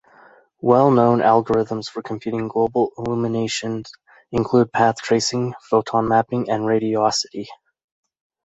Well 0.61 0.89
known 0.89 1.19
algorithms 1.19 1.87
for 1.87 2.01
computing 2.01 2.47
global 2.47 2.89
illumination 2.97 3.83
include 4.31 4.73
path 4.73 4.95
tracing, 4.99 5.53
photon 5.69 6.07
mapping 6.07 6.49
and 6.49 6.63
radiosity. 6.63 7.45